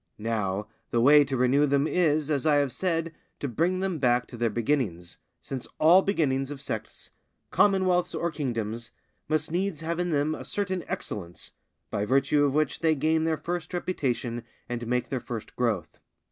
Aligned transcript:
Now 0.17 0.65
the 0.89 0.99
way 0.99 1.23
to 1.23 1.37
renew 1.37 1.67
them 1.67 1.85
is, 1.85 2.31
as 2.31 2.47
I 2.47 2.55
have 2.55 2.71
said, 2.71 3.13
to 3.39 3.47
bring 3.47 3.81
them 3.81 3.99
back 3.99 4.25
to 4.29 4.35
their 4.35 4.49
beginnings, 4.49 5.19
since 5.41 5.67
all 5.79 6.01
beginnings 6.01 6.49
of 6.49 6.59
sects, 6.59 7.11
commonwealths, 7.51 8.15
or 8.15 8.31
kingdoms 8.31 8.89
must 9.27 9.51
needs 9.51 9.81
have 9.81 9.99
in 9.99 10.09
them 10.09 10.33
a 10.33 10.43
certain 10.43 10.83
excellence, 10.87 11.51
by 11.91 12.03
virtue 12.05 12.43
of 12.45 12.55
which 12.55 12.79
they 12.79 12.95
gain 12.95 13.25
their 13.25 13.37
first 13.37 13.75
reputation 13.75 14.41
and 14.67 14.87
make 14.87 15.09
their 15.09 15.19
first 15.19 15.55
growth. 15.55 15.99